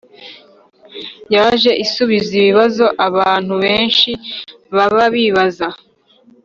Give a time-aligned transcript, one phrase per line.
[1.33, 4.11] yaje isubiza ibibazo abantu benshi
[4.75, 5.67] baba bibaza.